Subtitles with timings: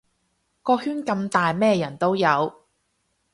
[0.63, 2.65] 個圈咁大咩人都有